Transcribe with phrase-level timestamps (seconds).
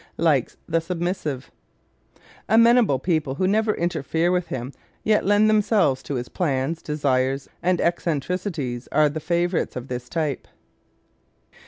[0.17, 1.51] Likes the Submissive¶
[2.49, 7.79] Amenable people who never interfere with him yet lend themselves to his plans, desires and
[7.79, 10.47] eccentricities are the favorites of this type.